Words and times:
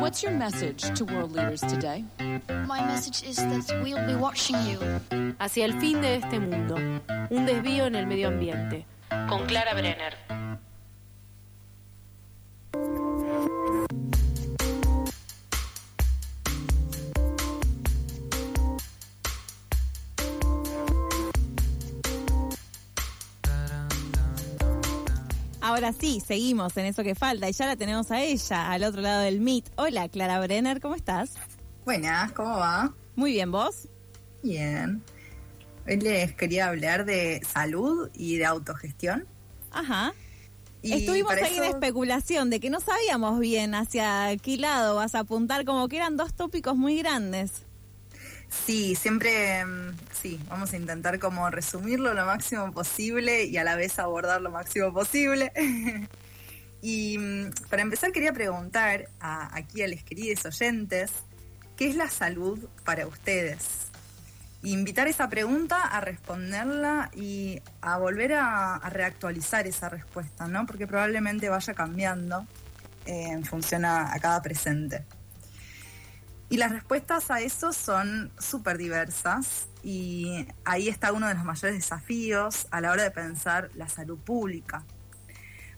What's 0.00 0.22
your 0.22 0.32
message 0.32 0.82
to 0.96 1.04
world 1.04 1.32
leaders 1.32 1.60
today? 1.60 2.04
My 2.48 2.80
message 2.86 3.22
is 3.28 3.36
that 3.36 3.82
we'll 3.82 4.04
be 4.06 4.14
watching 4.14 4.56
you. 4.66 4.78
Hacia 5.38 5.64
el 5.64 5.72
fin 5.80 6.00
de 6.00 6.16
este 6.16 6.38
mundo. 6.40 6.76
Un 7.30 7.46
desvío 7.46 7.86
en 7.86 7.96
el 7.96 8.06
medio 8.06 8.28
ambiente. 8.28 8.86
Con 9.28 9.46
Clara 9.46 9.74
Brenner. 9.74 10.25
Ahora 25.86 25.98
sí, 26.00 26.18
seguimos 26.18 26.76
en 26.78 26.86
eso 26.86 27.04
que 27.04 27.14
falta 27.14 27.48
y 27.48 27.52
ya 27.52 27.64
la 27.64 27.76
tenemos 27.76 28.10
a 28.10 28.20
ella, 28.20 28.72
al 28.72 28.82
otro 28.82 29.02
lado 29.02 29.22
del 29.22 29.40
Meet. 29.40 29.70
Hola, 29.76 30.08
Clara 30.08 30.40
Brenner, 30.40 30.80
¿cómo 30.80 30.96
estás? 30.96 31.34
Buenas, 31.84 32.32
¿cómo 32.32 32.56
va? 32.56 32.92
Muy 33.14 33.30
bien, 33.30 33.52
¿vos? 33.52 33.86
Bien. 34.42 35.00
Hoy 35.86 36.00
les 36.00 36.32
quería 36.32 36.66
hablar 36.66 37.04
de 37.04 37.40
salud 37.48 38.10
y 38.14 38.36
de 38.36 38.46
autogestión. 38.46 39.28
Ajá. 39.70 40.12
Y 40.82 40.92
Estuvimos 40.92 41.30
ahí 41.30 41.56
en 41.56 41.62
especulación 41.62 42.50
de 42.50 42.58
que 42.58 42.68
no 42.68 42.80
sabíamos 42.80 43.38
bien 43.38 43.76
hacia 43.76 44.36
qué 44.38 44.56
lado 44.56 44.96
vas 44.96 45.14
a 45.14 45.20
apuntar, 45.20 45.64
como 45.64 45.86
que 45.86 45.98
eran 45.98 46.16
dos 46.16 46.34
tópicos 46.34 46.74
muy 46.74 46.98
grandes. 46.98 47.64
Sí, 48.48 48.94
siempre, 48.94 49.64
mm, 49.64 49.96
sí, 50.12 50.40
vamos 50.48 50.72
a 50.72 50.76
intentar 50.76 51.18
como 51.18 51.50
resumirlo 51.50 52.14
lo 52.14 52.24
máximo 52.26 52.72
posible 52.72 53.44
y 53.44 53.56
a 53.56 53.64
la 53.64 53.76
vez 53.76 53.98
abordar 53.98 54.40
lo 54.40 54.50
máximo 54.50 54.92
posible. 54.92 55.52
y 56.82 57.18
mm, 57.18 57.50
para 57.68 57.82
empezar 57.82 58.12
quería 58.12 58.32
preguntar 58.32 59.08
a, 59.20 59.54
aquí 59.56 59.82
a 59.82 59.88
los 59.88 60.02
queridos 60.02 60.44
oyentes, 60.46 61.10
¿qué 61.76 61.88
es 61.88 61.96
la 61.96 62.08
salud 62.08 62.68
para 62.84 63.06
ustedes? 63.06 63.88
Invitar 64.62 65.06
esa 65.06 65.28
pregunta 65.28 65.82
a 65.82 66.00
responderla 66.00 67.10
y 67.14 67.60
a 67.80 67.98
volver 67.98 68.34
a, 68.34 68.78
reactualizar 68.90 69.66
esa 69.66 69.88
respuesta, 69.88 70.48
¿no? 70.48 70.66
Porque 70.66 70.86
probablemente 70.86 71.48
vaya 71.48 71.74
cambiando 71.74 72.46
eh, 73.04 73.28
en 73.30 73.44
función 73.44 73.84
a 73.84 74.12
cada 74.20 74.42
presente. 74.42 75.04
Y 76.48 76.58
las 76.58 76.70
respuestas 76.70 77.30
a 77.30 77.40
eso 77.40 77.72
son 77.72 78.30
súper 78.38 78.78
diversas 78.78 79.66
y 79.82 80.46
ahí 80.64 80.88
está 80.88 81.12
uno 81.12 81.26
de 81.26 81.34
los 81.34 81.44
mayores 81.44 81.74
desafíos 81.76 82.68
a 82.70 82.80
la 82.80 82.92
hora 82.92 83.02
de 83.02 83.10
pensar 83.10 83.70
la 83.74 83.88
salud 83.88 84.18
pública. 84.18 84.84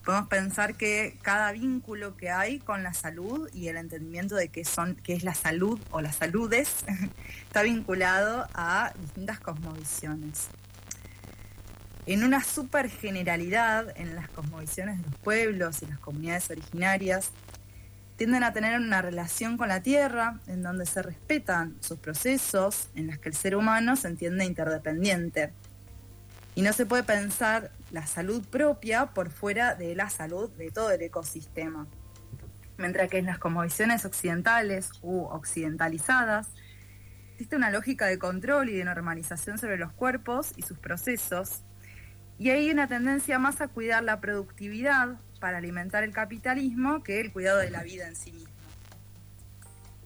Podemos 0.04 0.28
pensar 0.28 0.74
que 0.74 1.18
cada 1.22 1.52
vínculo 1.52 2.16
que 2.16 2.30
hay 2.30 2.58
con 2.60 2.82
la 2.82 2.92
salud 2.92 3.48
y 3.52 3.68
el 3.68 3.76
entendimiento 3.76 4.36
de 4.36 4.48
qué, 4.48 4.64
son, 4.64 4.94
qué 4.96 5.14
es 5.14 5.22
la 5.22 5.34
salud 5.34 5.80
o 5.90 6.00
las 6.00 6.16
saludes 6.16 6.84
está 7.46 7.62
vinculado 7.62 8.46
a 8.54 8.92
distintas 9.00 9.40
cosmovisiones. 9.40 10.48
En 12.06 12.24
una 12.24 12.42
super 12.42 12.88
generalidad 12.88 13.94
en 13.98 14.14
las 14.14 14.30
cosmovisiones 14.30 14.98
de 14.98 15.04
los 15.04 15.16
pueblos 15.16 15.82
y 15.82 15.86
las 15.86 15.98
comunidades 15.98 16.50
originarias, 16.50 17.32
tienden 18.18 18.42
a 18.42 18.52
tener 18.52 18.80
una 18.80 19.00
relación 19.00 19.56
con 19.56 19.68
la 19.68 19.80
tierra 19.80 20.40
en 20.48 20.60
donde 20.64 20.86
se 20.86 21.02
respetan 21.02 21.76
sus 21.80 22.00
procesos, 22.00 22.90
en 22.96 23.06
las 23.06 23.18
que 23.18 23.28
el 23.28 23.34
ser 23.36 23.54
humano 23.54 23.94
se 23.94 24.08
entiende 24.08 24.44
interdependiente. 24.44 25.52
Y 26.56 26.62
no 26.62 26.72
se 26.72 26.84
puede 26.84 27.04
pensar 27.04 27.70
la 27.92 28.08
salud 28.08 28.44
propia 28.44 29.06
por 29.06 29.30
fuera 29.30 29.76
de 29.76 29.94
la 29.94 30.10
salud 30.10 30.50
de 30.50 30.72
todo 30.72 30.90
el 30.90 31.00
ecosistema. 31.00 31.86
Mientras 32.76 33.08
que 33.08 33.18
en 33.18 33.26
las 33.26 33.38
cosmovisiones 33.38 34.04
occidentales 34.04 34.90
u 35.00 35.20
occidentalizadas, 35.26 36.48
existe 37.34 37.54
una 37.54 37.70
lógica 37.70 38.06
de 38.06 38.18
control 38.18 38.68
y 38.68 38.76
de 38.78 38.84
normalización 38.84 39.58
sobre 39.58 39.78
los 39.78 39.92
cuerpos 39.92 40.54
y 40.56 40.62
sus 40.62 40.76
procesos, 40.76 41.62
y 42.36 42.50
hay 42.50 42.68
una 42.72 42.88
tendencia 42.88 43.38
más 43.38 43.60
a 43.60 43.68
cuidar 43.68 44.02
la 44.02 44.20
productividad 44.20 45.20
para 45.40 45.58
alimentar 45.58 46.04
el 46.04 46.12
capitalismo 46.12 47.02
que 47.02 47.20
el 47.20 47.32
cuidado 47.32 47.58
de 47.58 47.70
la 47.70 47.82
vida 47.82 48.06
en 48.06 48.16
sí 48.16 48.32
mismo. 48.32 48.52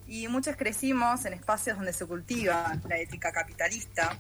Y 0.07 0.29
muchos 0.29 0.57
crecimos 0.57 1.25
en 1.25 1.33
espacios 1.33 1.77
donde 1.77 1.93
se 1.93 2.07
cultiva 2.07 2.79
la 2.89 2.99
ética 2.99 3.33
capitalista, 3.33 4.19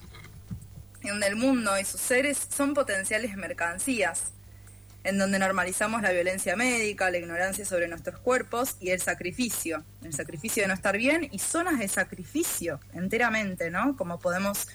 y 1.02 1.08
donde 1.08 1.26
el 1.26 1.36
mundo 1.36 1.78
y 1.78 1.84
sus 1.84 2.00
seres 2.00 2.38
son 2.50 2.74
potenciales 2.74 3.36
mercancías, 3.36 4.32
en 5.04 5.18
donde 5.18 5.38
normalizamos 5.38 6.00
la 6.00 6.12
violencia 6.12 6.54
médica, 6.54 7.10
la 7.10 7.18
ignorancia 7.18 7.64
sobre 7.64 7.88
nuestros 7.88 8.20
cuerpos 8.20 8.76
y 8.80 8.90
el 8.90 9.00
sacrificio, 9.00 9.84
el 10.04 10.12
sacrificio 10.12 10.62
de 10.62 10.68
no 10.68 10.74
estar 10.74 10.96
bien 10.96 11.28
y 11.32 11.40
zonas 11.40 11.80
de 11.80 11.88
sacrificio 11.88 12.78
enteramente, 12.94 13.70
¿no? 13.70 13.96
Como 13.96 14.20
podemos 14.20 14.68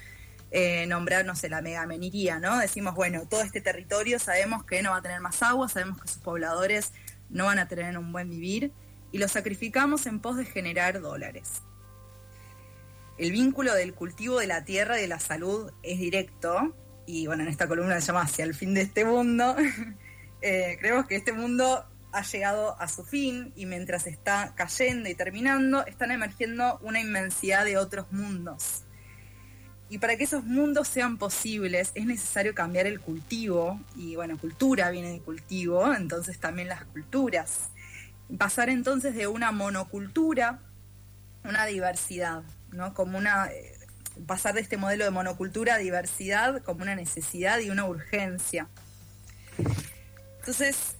eh, 0.51 0.85
nombrar, 0.87 1.25
no 1.25 1.35
sé, 1.35 1.49
la 1.49 1.61
megaminería, 1.61 2.39
¿no? 2.39 2.57
Decimos, 2.57 2.95
bueno, 2.95 3.27
todo 3.27 3.41
este 3.41 3.61
territorio 3.61 4.19
sabemos 4.19 4.63
que 4.63 4.81
no 4.81 4.91
va 4.91 4.97
a 4.97 5.01
tener 5.01 5.19
más 5.19 5.43
agua, 5.43 5.67
sabemos 5.67 6.01
que 6.01 6.07
sus 6.07 6.19
pobladores 6.19 6.93
no 7.29 7.45
van 7.45 7.59
a 7.59 7.67
tener 7.67 7.97
un 7.97 8.11
buen 8.11 8.29
vivir 8.29 8.71
y 9.11 9.17
lo 9.17 9.27
sacrificamos 9.27 10.05
en 10.05 10.19
pos 10.19 10.37
de 10.37 10.45
generar 10.45 11.01
dólares. 11.01 11.61
El 13.17 13.31
vínculo 13.31 13.73
del 13.73 13.93
cultivo 13.93 14.39
de 14.39 14.47
la 14.47 14.63
tierra 14.63 14.99
y 14.99 15.01
de 15.01 15.07
la 15.07 15.19
salud 15.19 15.71
es 15.83 15.99
directo 15.99 16.75
y 17.05 17.25
bueno, 17.25 17.43
en 17.43 17.49
esta 17.49 17.67
columna 17.67 17.99
se 17.99 18.07
llama 18.07 18.21
Hacia 18.21 18.45
el 18.45 18.53
fin 18.53 18.73
de 18.73 18.81
este 18.81 19.05
mundo. 19.05 19.55
Eh, 20.39 20.77
creemos 20.79 21.07
que 21.07 21.15
este 21.15 21.33
mundo 21.33 21.83
ha 22.11 22.21
llegado 22.21 22.79
a 22.79 22.87
su 22.87 23.03
fin 23.03 23.53
y 23.55 23.65
mientras 23.65 24.05
está 24.05 24.53
cayendo 24.55 25.09
y 25.09 25.15
terminando, 25.15 25.83
están 25.87 26.11
emergiendo 26.11 26.77
una 26.83 26.99
inmensidad 26.99 27.65
de 27.65 27.79
otros 27.79 28.11
mundos. 28.11 28.83
Y 29.89 29.99
para 29.99 30.17
que 30.17 30.25
esos 30.25 30.43
mundos 30.43 30.87
sean 30.87 31.17
posibles 31.17 31.91
es 31.95 32.05
necesario 32.05 32.53
cambiar 32.53 32.87
el 32.87 32.99
cultivo, 32.99 33.79
y 33.95 34.15
bueno, 34.15 34.37
cultura 34.37 34.89
viene 34.89 35.11
de 35.11 35.21
cultivo, 35.21 35.93
entonces 35.93 36.39
también 36.39 36.67
las 36.67 36.83
culturas. 36.85 37.69
Pasar 38.37 38.69
entonces 38.69 39.15
de 39.15 39.27
una 39.27 39.51
monocultura, 39.51 40.59
una 41.45 41.65
diversidad, 41.65 42.43
¿no? 42.71 42.93
Como 42.93 43.17
una, 43.17 43.47
eh, 43.47 43.77
pasar 44.25 44.55
de 44.55 44.61
este 44.61 44.75
modelo 44.75 45.05
de 45.05 45.11
monocultura 45.11 45.75
a 45.75 45.77
diversidad 45.77 46.61
como 46.63 46.81
una 46.81 46.95
necesidad 46.95 47.59
y 47.59 47.69
una 47.69 47.85
urgencia. 47.85 48.67
Entonces, 50.39 50.95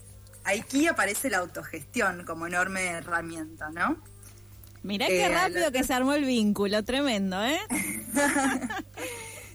aquí 0.45 0.87
aparece 0.87 1.29
la 1.29 1.39
autogestión 1.39 2.23
como 2.25 2.47
enorme 2.47 2.85
herramienta, 2.85 3.69
¿no? 3.69 4.01
Mirá 4.87 5.05
qué 5.07 5.25
Eh, 5.25 5.29
rápido 5.29 5.59
la- 5.59 5.71
que 5.71 5.83
se 5.83 5.93
armó 5.93 6.13
el 6.13 6.23
vínculo, 6.25 6.83
tremendo, 6.83 7.43
¿eh? 7.43 7.59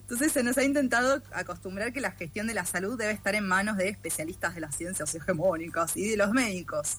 Entonces 0.01 0.33
se 0.33 0.43
nos 0.43 0.59
ha 0.59 0.63
intentado 0.65 1.23
acostumbrar 1.33 1.93
que 1.93 2.01
la 2.03 2.11
gestión 2.13 2.47
de 2.47 2.53
la 2.55 2.67
salud 2.67 2.99
debe 2.99 3.13
estar 3.13 3.35
en 3.35 3.49
manos 3.49 3.79
de 3.79 3.89
especialistas 3.89 4.55
de 4.55 4.61
las 4.61 4.77
ciencias 4.77 5.15
hegemónicas 5.15 5.97
y 5.97 6.07
de 6.09 6.17
los 6.19 6.33
médicos, 6.33 6.99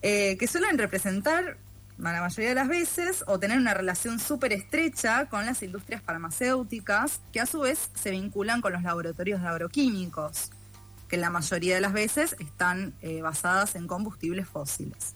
eh, 0.00 0.36
que 0.38 0.46
suelen 0.46 0.78
representar, 0.78 1.58
la 1.98 2.20
mayoría 2.22 2.48
de 2.48 2.54
las 2.54 2.68
veces, 2.68 3.22
o 3.26 3.38
tener 3.38 3.58
una 3.58 3.74
relación 3.74 4.18
súper 4.18 4.54
estrecha 4.54 5.26
con 5.26 5.44
las 5.44 5.62
industrias 5.62 6.02
farmacéuticas, 6.02 7.20
que 7.30 7.40
a 7.40 7.46
su 7.46 7.60
vez 7.60 7.90
se 7.94 8.10
vinculan 8.10 8.62
con 8.62 8.72
los 8.72 8.82
laboratorios 8.82 9.42
de 9.42 9.48
agroquímicos, 9.48 10.50
que 11.08 11.18
la 11.18 11.28
mayoría 11.28 11.74
de 11.74 11.82
las 11.82 11.92
veces 11.92 12.34
están 12.40 12.94
eh, 13.02 13.20
basadas 13.20 13.74
en 13.76 13.86
combustibles 13.86 14.48
fósiles. 14.48 15.14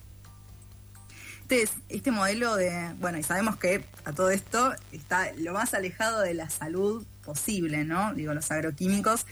Este, 1.49 1.69
este 1.87 2.11
modelo 2.11 2.57
de, 2.57 2.93
bueno, 2.99 3.17
y 3.19 3.23
sabemos 3.23 3.55
que 3.55 3.85
a 4.03 4.11
todo 4.11 4.31
esto 4.31 4.73
está 4.91 5.31
lo 5.37 5.53
más 5.53 5.73
alejado 5.73 6.19
de 6.19 6.33
la 6.33 6.49
salud 6.49 7.05
posible, 7.23 7.85
¿no? 7.85 8.13
Digo, 8.13 8.33
los 8.33 8.51
agroquímicos 8.51 9.25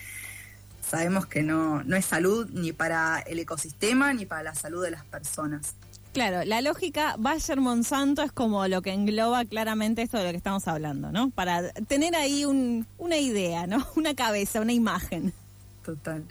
sabemos 0.90 1.26
que 1.26 1.44
no, 1.44 1.84
no 1.84 1.98
es 1.98 2.06
salud 2.06 2.48
ni 2.54 2.72
para 2.72 3.20
el 3.20 3.40
ecosistema 3.40 4.14
ni 4.14 4.26
para 4.26 4.44
la 4.44 4.56
salud 4.56 4.82
de 4.82 4.92
las 4.92 5.04
personas. 5.04 5.74
Claro, 6.14 6.46
la 6.46 6.62
lógica 6.62 7.16
Bayer 7.20 7.60
Monsanto 7.60 8.22
es 8.24 8.32
como 8.32 8.66
lo 8.70 8.82
que 8.82 8.94
engloba 8.94 9.44
claramente 9.44 10.02
esto 10.02 10.18
de 10.18 10.24
lo 10.24 10.32
que 10.32 10.38
estamos 10.38 10.66
hablando, 10.70 11.12
¿no? 11.12 11.32
Para 11.32 11.70
tener 11.74 12.16
ahí 12.16 12.46
un- 12.46 12.88
una 12.98 13.18
idea, 13.18 13.68
¿no? 13.68 13.86
Una 13.98 14.16
cabeza, 14.16 14.62
una 14.62 14.72
imagen. 14.72 15.34
Total. 15.84 16.24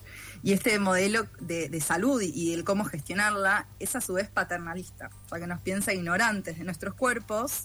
Y 0.45 0.53
este 0.53 0.79
modelo 0.79 1.27
de, 1.41 1.71
de 1.71 1.81
salud 1.81 2.21
y, 2.21 2.53
el 2.53 2.65
cómo 2.65 2.85
gestionarla 2.85 3.67
es 3.81 3.97
a 3.97 4.03
su 4.03 4.13
vez 4.13 4.29
paternalista, 4.29 5.09
o 5.25 5.29
sea 5.31 5.39
que 5.39 5.47
nos 5.47 5.63
piensa 5.63 5.95
ignorantes 5.95 6.59
de 6.59 6.65
nuestros 6.65 6.93
cuerpos 6.93 7.65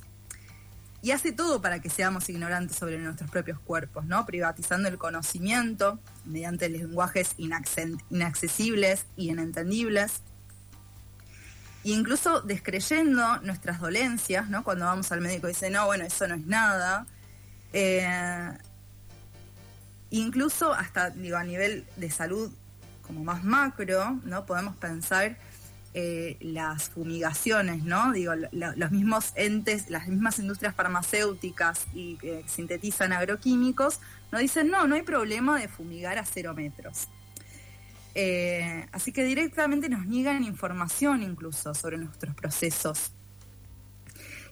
y 1.02 1.12
hace 1.12 1.34
todo 1.34 1.62
para 1.62 1.82
que 1.82 1.90
seamos 1.90 2.30
ignorantes 2.30 2.78
sobre 2.78 2.98
nuestros 2.98 3.30
propios 3.30 3.60
cuerpos, 3.60 4.06
¿no? 4.06 4.26
Privatizando 4.26 4.88
el 4.88 4.98
conocimiento 4.98 6.00
mediante 6.24 6.70
lenguajes 6.70 7.36
inaccesibles 7.38 9.06
y 9.18 9.30
inentendibles. 9.30 10.22
E 11.84 11.90
incluso 11.90 12.42
descreyendo 12.42 13.42
nuestras 13.42 13.82
dolencias, 13.82 14.50
¿no? 14.50 14.64
Cuando 14.64 14.86
vamos 14.86 15.12
al 15.12 15.20
médico 15.20 15.48
y 15.48 15.52
dice, 15.52 15.70
no, 15.70 15.86
bueno, 15.86 16.06
eso 16.06 16.30
no 16.30 16.36
es 16.36 16.46
nada. 16.46 17.06
Eh, 17.74 18.52
incluso 20.12 20.74
hasta 20.74 21.10
digo, 21.10 21.36
a 21.36 21.44
nivel 21.44 21.86
de 21.98 22.10
salud 22.10 22.52
como 23.10 23.24
más 23.24 23.44
macro, 23.44 24.20
¿no? 24.24 24.46
Podemos 24.46 24.76
pensar 24.76 25.36
eh, 25.96 26.38
las 26.42 26.90
fumigaciones, 26.90 27.84
¿no? 27.84 28.12
Digo, 28.12 28.34
los 28.36 28.92
mismos 28.92 29.32
entes, 29.34 29.90
las 29.90 30.08
mismas 30.08 30.38
industrias 30.38 30.76
farmacéuticas 30.76 31.88
y 31.96 32.18
que 32.18 32.44
sintetizan 32.46 33.12
agroquímicos, 33.12 34.00
nos 34.32 34.42
dicen, 34.42 34.70
no, 34.70 34.86
no 34.86 34.94
hay 34.94 35.02
problema 35.02 35.60
de 35.60 35.68
fumigar 35.68 36.20
a 36.20 36.26
cero 36.26 36.54
metros. 36.54 37.08
Eh, 38.14 38.86
así 38.92 39.12
que 39.12 39.24
directamente 39.24 39.90
nos 39.90 40.06
niegan 40.06 40.44
información 40.44 41.24
incluso 41.24 41.74
sobre 41.74 41.98
nuestros 41.98 42.36
procesos. 42.36 43.12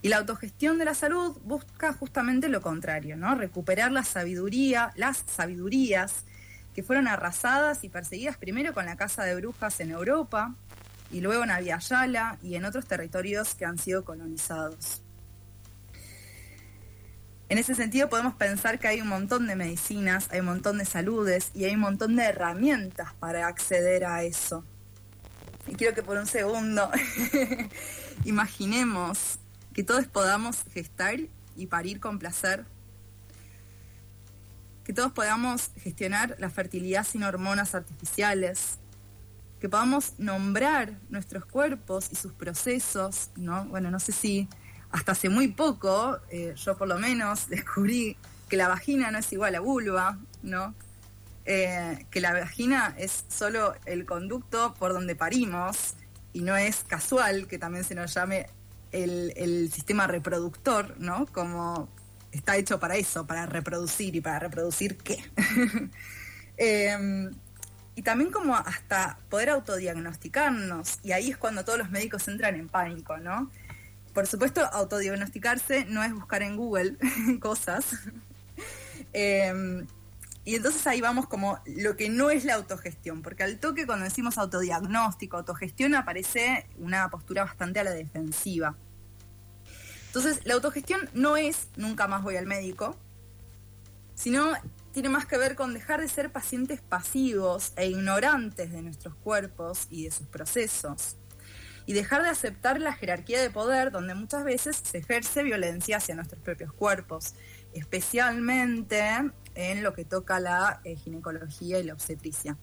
Y 0.02 0.08
la 0.08 0.18
autogestión 0.18 0.80
de 0.80 0.86
la 0.86 0.96
salud 0.96 1.38
busca 1.44 1.94
justamente 1.94 2.50
lo 2.50 2.64
contrario, 2.64 3.18
¿no? 3.18 3.36
Recuperar 3.36 3.92
la 3.92 4.04
sabiduría, 4.04 4.94
las 4.96 5.24
sabidurías 5.28 6.24
que 6.78 6.84
fueron 6.84 7.08
arrasadas 7.08 7.84
y 7.84 7.90
perseguidas 7.90 8.38
primero 8.38 8.72
con 8.72 8.86
la 8.86 8.96
Casa 8.96 9.24
de 9.24 9.34
Brujas 9.34 9.80
en 9.80 9.90
Europa, 9.90 10.54
y 11.10 11.22
luego 11.22 11.44
en 11.44 11.50
Aviala 11.50 12.38
y 12.44 12.54
en 12.54 12.66
otros 12.66 12.86
territorios 12.86 13.56
que 13.56 13.66
han 13.66 13.80
sido 13.80 14.06
colonizados. 14.06 15.02
En 17.50 17.58
ese 17.58 17.74
sentido 17.74 18.10
podemos 18.10 18.36
pensar 18.36 18.78
que 18.78 18.88
hay 18.88 19.02
un 19.02 19.08
montón 19.08 19.48
de 19.48 19.56
medicinas, 19.56 20.28
hay 20.30 20.42
un 20.42 20.46
montón 20.46 20.78
de 20.78 20.86
saludes 20.86 21.50
y 21.56 21.66
hay 21.66 21.74
un 21.74 21.80
montón 21.80 22.16
de 22.16 22.26
herramientas 22.26 23.12
para 23.16 23.48
acceder 23.48 24.06
a 24.06 24.22
eso. 24.22 24.64
Y 25.66 25.74
quiero 25.74 25.96
que 25.96 26.04
por 26.04 26.20
un 26.20 26.28
segundo 26.28 26.92
imaginemos 28.24 29.40
que 29.74 29.82
todos 29.84 30.06
podamos 30.06 30.64
gestar 30.72 31.22
y 31.56 31.66
parir 31.66 32.00
con 32.00 32.20
placer. 32.20 32.66
Que 34.88 34.94
todos 34.94 35.12
podamos 35.12 35.72
gestionar 35.84 36.38
la 36.40 36.50
fertilidad 36.50 37.06
sin 37.06 37.24
hormonas 37.24 37.76
artificiales, 37.76 38.80
que 39.60 39.68
podamos 39.68 40.14
nombrar 40.18 40.94
nuestros 41.10 41.46
cuerpos 41.46 42.08
y 42.10 42.16
sus 42.16 42.32
procesos, 42.32 43.32
¿no? 43.36 43.66
Bueno, 43.66 43.92
no 43.92 44.00
sé 44.00 44.14
si 44.14 44.48
hasta 44.90 45.12
hace 45.12 45.28
muy 45.28 45.50
poco, 45.50 46.20
eh, 46.30 46.54
yo 46.56 46.78
por 46.78 46.88
lo 46.88 46.98
menos 47.00 47.50
descubrí 47.50 48.16
que 48.48 48.56
la 48.56 48.70
vagina 48.70 49.12
no 49.12 49.18
es 49.18 49.30
igual 49.34 49.56
a 49.56 49.60
vulva, 49.60 50.20
¿no? 50.42 50.74
Eh, 51.44 52.06
que 52.10 52.22
la 52.22 52.32
vagina 52.32 52.96
es 52.98 53.26
solo 53.28 53.74
el 53.84 54.06
conducto 54.06 54.74
por 54.80 54.94
donde 54.94 55.18
parimos 55.18 55.96
y 56.32 56.44
no 56.44 56.56
es 56.56 56.86
casual 56.88 57.48
que 57.48 57.60
también 57.60 57.84
se 57.84 57.94
nos 57.94 58.14
llame 58.14 58.48
el, 58.94 59.34
el 59.36 59.70
sistema 59.70 60.08
reproductor, 60.08 60.96
¿no? 60.98 61.26
Como 61.26 61.90
está 62.32 62.58
hecho 62.58 62.80
para 62.80 62.96
eso, 62.96 63.26
para 63.26 63.46
reproducir 63.46 64.16
y 64.16 64.22
para 64.22 64.40
reproducir 64.40 64.98
qué. 64.98 65.24
eh, 66.58 67.30
y 67.98 68.04
también 68.04 68.30
como 68.30 68.56
hasta 68.56 69.18
poder 69.28 69.50
autodiagnosticarnos. 69.50 71.00
Y 71.02 71.14
ahí 71.14 71.32
es 71.32 71.38
cuando 71.38 71.66
todos 71.66 71.80
los 71.80 71.90
médicos 71.90 72.28
entran 72.28 72.54
en 72.54 72.70
pánico, 72.70 73.18
¿no? 73.18 73.50
Por 74.14 74.28
supuesto, 74.28 74.64
autodiagnosticarse 74.64 75.86
no 75.86 76.04
es 76.04 76.14
buscar 76.14 76.44
en 76.44 76.58
Google 76.58 76.96
cosas. 77.40 77.86
Em, 79.14 79.88
y 80.46 80.56
entonces 80.56 80.86
ahí 80.86 81.02
vamos 81.02 81.28
como 81.28 81.60
lo 81.66 81.98
que 81.98 82.10
no 82.10 82.30
es 82.30 82.46
la 82.46 82.54
autogestión, 82.54 83.24
porque 83.24 83.42
al 83.42 83.60
toque 83.60 83.88
cuando 83.88 84.06
decimos 84.06 84.38
autodiagnóstico, 84.38 85.38
autogestión, 85.38 85.96
aparece 85.96 86.68
una 86.78 87.10
postura 87.10 87.46
bastante 87.46 87.80
a 87.80 87.84
la 87.84 87.92
defensiva. 87.92 88.76
Entonces, 90.08 90.42
la 90.46 90.56
autogestión 90.56 91.10
no 91.14 91.38
es 91.38 91.68
nunca 91.76 92.08
más 92.08 92.24
voy 92.24 92.38
al 92.38 92.46
médico, 92.46 92.98
sino 94.16 94.54
tiene 94.92 95.10
más 95.10 95.28
que 95.28 95.38
ver 95.38 95.56
con 95.56 95.76
dejar 95.76 96.02
de 96.02 96.08
ser 96.08 96.32
pacientes 96.32 96.82
pasivos 96.82 97.72
e 97.76 97.86
ignorantes 97.86 98.72
de 98.72 98.82
nuestros 98.82 99.14
cuerpos 99.14 99.86
y 99.92 100.06
de 100.06 100.12
sus 100.12 100.26
procesos. 100.26 101.18
Y 101.86 101.94
dejar 101.94 102.24
de 102.24 102.30
aceptar 102.30 102.82
la 102.82 102.94
jerarquía 102.94 103.40
de 103.40 103.52
poder 103.52 103.92
donde 103.92 104.16
muchas 104.16 104.44
veces 104.44 104.76
se 104.76 104.98
ejerce 104.98 105.44
violencia 105.44 105.98
hacia 105.98 106.16
nuestros 106.16 106.42
propios 106.42 106.74
cuerpos, 106.74 107.36
especialmente 107.74 109.08
en 109.54 109.84
lo 109.84 109.94
que 109.94 110.04
toca 110.04 110.40
la 110.40 110.82
eh, 110.84 110.96
ginecología 110.96 111.80
y 111.80 111.84
la 111.84 111.94
obstetricia. 111.94 112.58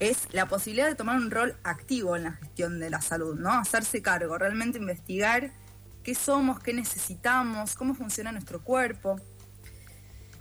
Es 0.00 0.28
la 0.32 0.46
posibilidad 0.46 0.86
de 0.86 0.96
tomar 0.96 1.16
un 1.16 1.30
rol 1.30 1.56
activo 1.64 2.14
en 2.14 2.24
la 2.24 2.32
gestión 2.32 2.78
de 2.78 2.90
la 2.90 3.00
salud, 3.00 3.36
¿no? 3.36 3.52
Hacerse 3.52 4.02
cargo, 4.02 4.36
realmente 4.36 4.76
investigar 4.76 5.50
qué 6.08 6.14
somos, 6.14 6.58
qué 6.60 6.72
necesitamos, 6.72 7.74
cómo 7.74 7.92
funciona 7.94 8.32
nuestro 8.32 8.64
cuerpo, 8.64 9.20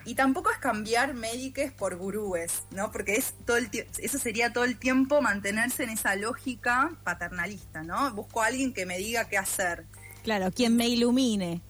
y 0.06 0.16
tampoco 0.16 0.50
es 0.50 0.58
cambiar 0.60 1.14
médicos 1.14 1.74
por 1.78 1.98
gurúes, 1.98 2.64
¿no? 2.72 2.90
Porque 2.90 3.16
es 3.16 3.34
todo 3.46 3.58
el 3.58 3.70
eso 3.98 4.18
sería 4.18 4.54
todo 4.54 4.64
el 4.64 4.80
tiempo 4.80 5.22
mantenerse 5.22 5.84
en 5.84 5.90
esa 5.90 6.16
lógica 6.16 6.92
paternalista, 7.04 7.84
¿no? 7.84 8.10
Busco 8.14 8.42
a 8.42 8.46
alguien 8.46 8.72
que 8.74 8.86
me 8.86 8.98
diga 8.98 9.28
qué 9.28 9.38
hacer. 9.38 9.84
Claro, 10.24 10.54
quien 10.54 10.78
me 10.78 10.88
ilumine. 10.88 11.62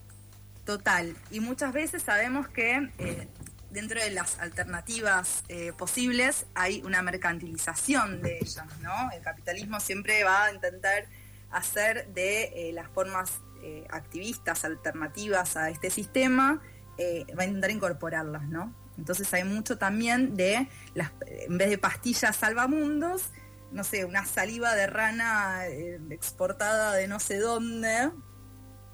Total. 0.63 1.15
Y 1.31 1.39
muchas 1.39 1.73
veces 1.73 2.03
sabemos 2.03 2.47
que 2.49 2.91
eh, 2.99 3.27
dentro 3.71 3.99
de 3.99 4.11
las 4.11 4.38
alternativas 4.38 5.44
eh, 5.47 5.73
posibles 5.75 6.45
hay 6.53 6.83
una 6.83 7.01
mercantilización 7.01 8.21
de 8.21 8.38
ellas, 8.38 8.67
¿no? 8.83 9.09
El 9.11 9.23
capitalismo 9.23 9.79
siempre 9.79 10.23
va 10.23 10.44
a 10.44 10.53
intentar 10.53 11.07
hacer 11.49 12.07
de 12.13 12.69
eh, 12.69 12.73
las 12.73 12.88
formas 12.89 13.39
activistas 13.90 14.66
alternativas 14.66 15.58
a 15.58 15.69
este 15.69 15.90
sistema 15.90 16.62
eh, 16.98 17.25
va 17.38 17.44
a 17.44 17.46
intentar 17.46 17.69
incorporarlas, 17.69 18.48
¿no? 18.48 18.74
Entonces 18.98 19.31
hay 19.34 19.44
mucho 19.44 19.78
también 19.78 20.36
de, 20.36 20.68
las, 20.96 21.12
en 21.28 21.58
vez 21.58 21.69
de 21.69 21.78
pastillas 21.78 22.36
salvamundos, 22.36 23.30
no 23.72 23.84
sé, 23.84 24.04
una 24.06 24.25
saliva 24.25 24.74
de 24.74 24.88
rana 24.88 25.68
eh, 25.68 26.00
exportada 26.10 26.94
de 26.94 27.08
no 27.08 27.19
sé 27.19 27.38
dónde, 27.38 28.10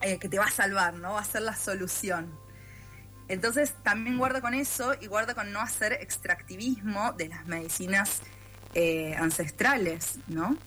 eh, 0.01 0.19
que 0.19 0.27
te 0.27 0.37
va 0.37 0.45
a 0.45 0.51
salvar, 0.51 0.95
¿no? 0.95 1.13
Va 1.13 1.21
a 1.21 1.25
ser 1.25 1.43
la 1.43 1.55
solución. 1.55 2.37
Entonces 3.29 3.73
también 3.83 4.17
guarda 4.17 4.41
con 4.41 4.53
eso 4.53 4.93
y 4.99 5.07
guarda 5.07 5.33
con 5.33 5.53
no 5.53 5.61
hacer 5.61 5.93
extractivismo 5.93 7.13
de 7.13 7.29
las 7.29 7.45
medicinas 7.45 8.21
ancestrales, 9.17 10.17
¿no? 10.27 10.57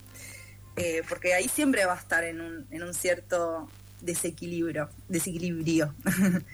porque 1.08 1.34
ahí 1.34 1.48
siempre 1.48 1.86
va 1.86 1.94
a 1.94 1.96
estar 1.96 2.22
en 2.22 2.40
un, 2.40 2.66
en 2.70 2.82
un 2.82 2.94
cierto 2.94 3.66
desequilibrio, 4.00 4.88
desequilibrio. 5.08 5.94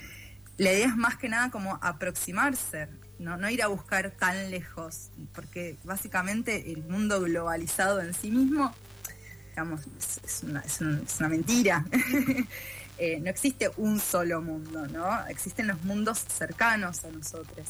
la 0.59 0.73
idea 0.73 0.87
es 0.87 0.97
más 0.97 1.17
que 1.17 1.29
nada 1.29 1.51
como 1.51 1.79
aproximarse, 1.83 2.89
¿no? 3.19 3.37
no 3.37 3.49
ir 3.51 3.63
a 3.63 3.69
buscar 3.69 4.11
tan 4.11 4.51
lejos, 4.51 5.11
porque 5.35 5.77
básicamente 5.85 6.73
el 6.73 6.83
mundo 6.85 7.21
globalizado 7.21 8.01
en 8.01 8.15
sí 8.15 8.31
mismo, 8.31 8.75
digamos, 9.51 9.83
es, 10.25 10.43
una, 10.43 10.61
es, 10.61 10.81
una, 10.81 11.29
mentira. 11.29 11.85
Eh, 12.99 13.19
no 13.19 13.31
existe 13.31 13.69
un 13.79 13.99
solo 13.99 14.43
mundo, 14.43 14.87
¿no? 14.87 15.27
Existen 15.27 15.67
los 15.67 15.83
mundos 15.83 16.25
cercanos 16.29 17.05
a 17.05 17.11
nosotros. 17.11 17.67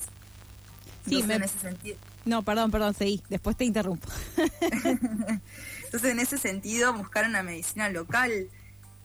Sí, 1.06 1.20
en 1.20 1.42
ese 1.42 1.58
sentido. 1.58 1.96
No, 2.24 2.42
perdón, 2.42 2.70
perdón, 2.70 2.92
seguí. 2.92 3.22
Después 3.30 3.56
te 3.56 3.64
interrumpo. 3.64 4.08
Entonces, 5.84 6.10
en 6.10 6.18
ese 6.18 6.36
sentido, 6.38 6.92
buscar 6.92 7.26
una 7.26 7.42
medicina 7.42 7.88
local 7.88 8.48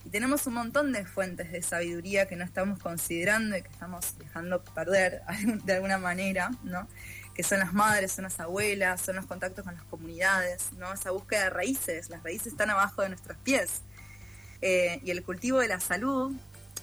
y 0.07 0.09
tenemos 0.09 0.47
un 0.47 0.53
montón 0.53 0.93
de 0.93 1.05
fuentes 1.05 1.51
de 1.51 1.61
sabiduría 1.61 2.29
que 2.29 2.37
no 2.37 2.45
estamos 2.45 2.79
considerando 2.79 3.57
y 3.57 3.61
que 3.61 3.67
estamos 3.67 4.17
dejando 4.17 4.63
perder 4.63 5.21
de 5.65 5.73
alguna 5.73 5.97
manera, 5.97 6.49
¿no? 6.63 6.87
Que 7.33 7.43
son 7.43 7.59
las 7.59 7.73
madres, 7.73 8.13
son 8.13 8.23
las 8.23 8.39
abuelas, 8.39 9.01
son 9.01 9.17
los 9.17 9.25
contactos 9.25 9.65
con 9.65 9.75
las 9.75 9.83
comunidades, 9.83 10.71
¿no? 10.77 10.93
Esa 10.93 11.11
búsqueda 11.11 11.43
de 11.43 11.49
raíces, 11.49 12.09
las 12.09 12.23
raíces 12.23 12.53
están 12.53 12.69
abajo 12.69 13.01
de 13.01 13.09
nuestros 13.09 13.37
pies. 13.39 13.81
Eh, 14.61 15.01
y 15.03 15.11
el 15.11 15.23
cultivo 15.23 15.59
de 15.59 15.67
la 15.67 15.81
salud, 15.81 16.33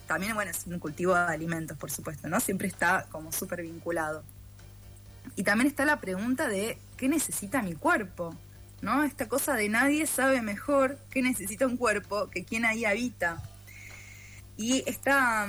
también, 0.07 0.35
bueno, 0.35 0.50
es 0.50 0.66
un 0.66 0.78
cultivo 0.78 1.14
de 1.14 1.21
alimentos, 1.21 1.78
por 1.78 1.90
supuesto, 1.90 2.28
¿no? 2.28 2.40
Siempre 2.40 2.69
está 2.69 3.07
como 3.11 3.33
súper 3.33 3.62
vinculado. 3.62 4.23
Y 5.35 5.45
también 5.45 5.69
está 5.69 5.87
la 5.87 5.99
pregunta 5.99 6.47
de, 6.47 6.76
¿qué 6.99 7.09
necesita 7.09 7.62
mi 7.62 7.75
cuerpo? 7.75 8.37
¿No? 8.85 9.03
Esta 9.03 9.29
cosa 9.29 9.55
de 9.55 9.69
nadie 9.71 10.07
sabe 10.07 10.43
mejor 10.43 10.99
qué 11.11 11.23
necesita 11.23 11.67
un 11.67 11.79
cuerpo 11.79 12.29
que 12.29 12.45
quien 12.45 12.67
ahí 12.67 12.85
habita. 12.85 13.43
Y 14.57 14.85
esta, 14.87 15.49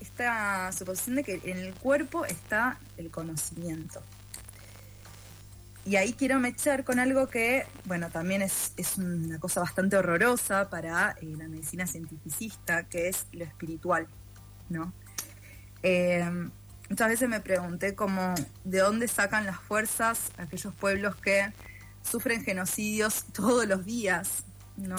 esta 0.00 0.70
suposición 0.72 1.16
de 1.16 1.24
que 1.24 1.40
en 1.44 1.58
el 1.58 1.74
cuerpo 1.74 2.24
está 2.24 2.78
el 2.96 3.10
conocimiento. 3.10 4.00
Y 5.84 5.96
ahí 5.96 6.14
quiero 6.14 6.38
mechar 6.38 6.84
con 6.84 6.98
algo 6.98 7.28
que, 7.28 7.66
bueno, 7.84 8.08
también 8.08 8.40
es, 8.40 8.72
una 8.96 9.38
cosa 9.38 9.60
bastante 9.60 9.96
horrorosa 9.96 10.70
para 10.70 11.16
eh, 11.20 11.34
la 11.36 11.48
medicina 11.48 11.86
cientificista, 11.86 12.84
que 12.84 13.08
es 13.08 13.26
lo 13.32 13.44
espiritual, 13.44 14.06
¿no? 14.70 14.94
Eh, 15.82 16.24
muchas 16.88 17.08
veces 17.08 17.28
me 17.28 17.40
pregunté 17.40 17.94
cómo, 17.94 18.34
de 18.62 18.78
dónde 18.78 19.08
sacan 19.08 19.44
las 19.44 19.58
fuerzas 19.58 20.30
aquellos 20.38 20.72
pueblos 20.72 21.16
que 21.16 21.52
sufren 22.04 22.44
genocidios 22.44 23.24
todos 23.32 23.66
los 23.66 23.84
días, 23.84 24.44
¿no? 24.76 24.96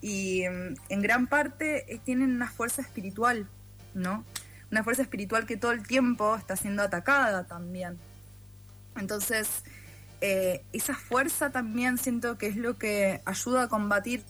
Y 0.00 0.42
mm, 0.48 0.74
en 0.88 1.02
gran 1.02 1.26
parte 1.26 1.92
eh, 1.92 2.00
tienen 2.04 2.34
una 2.34 2.50
fuerza 2.50 2.82
espiritual, 2.82 3.48
¿no? 3.94 4.24
Una 4.70 4.84
fuerza 4.84 5.02
espiritual 5.02 5.46
que 5.46 5.56
todo 5.56 5.72
el 5.72 5.86
tiempo 5.86 6.36
está 6.36 6.56
siendo 6.56 6.82
atacada 6.82 7.46
también. 7.46 7.98
Entonces, 8.96 9.62
eh, 10.20 10.64
esa 10.72 10.94
fuerza 10.94 11.50
también 11.50 11.96
siento 11.96 12.36
que 12.36 12.48
es 12.48 12.56
lo 12.56 12.76
que 12.76 13.22
ayuda 13.24 13.64
a 13.64 13.68
combatir 13.68 14.24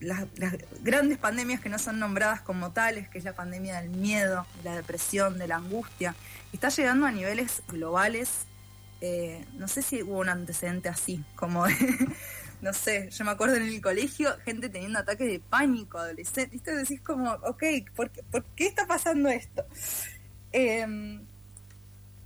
las, 0.00 0.26
las 0.36 0.56
grandes 0.82 1.18
pandemias 1.18 1.60
que 1.60 1.68
no 1.68 1.78
son 1.78 1.98
nombradas 1.98 2.40
como 2.40 2.72
tales, 2.72 3.08
que 3.08 3.18
es 3.18 3.24
la 3.24 3.34
pandemia 3.34 3.80
del 3.80 3.90
miedo, 3.90 4.46
de 4.58 4.70
la 4.70 4.76
depresión, 4.76 5.38
de 5.38 5.48
la 5.48 5.56
angustia. 5.56 6.14
Está 6.52 6.68
llegando 6.68 7.06
a 7.06 7.12
niveles 7.12 7.62
globales. 7.68 8.47
Eh, 9.00 9.44
no 9.54 9.68
sé 9.68 9.82
si 9.82 10.02
hubo 10.02 10.18
un 10.18 10.28
antecedente 10.28 10.88
así, 10.88 11.24
como 11.36 11.66
de- 11.66 11.74
no 12.62 12.72
sé, 12.72 13.10
yo 13.10 13.24
me 13.24 13.30
acuerdo 13.30 13.56
en 13.56 13.62
el 13.64 13.80
colegio, 13.80 14.30
gente 14.44 14.68
teniendo 14.68 14.98
ataques 14.98 15.28
de 15.28 15.40
pánico, 15.40 15.98
adolescentes. 15.98 16.50
¿Viste? 16.52 16.74
Decís 16.74 17.00
como, 17.00 17.32
ok, 17.32 17.62
¿por 17.94 18.10
qué, 18.56 18.66
está 18.66 18.86
pasando 18.86 19.28
esto? 19.28 19.64
Eh, 20.52 21.20